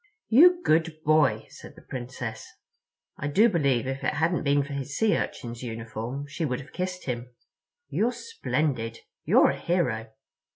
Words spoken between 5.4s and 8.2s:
uniform she would have kissed him. "You're